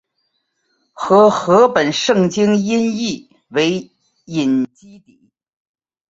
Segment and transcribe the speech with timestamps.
[0.93, 3.91] 和合本圣经音译为
[4.25, 5.29] 隐基底。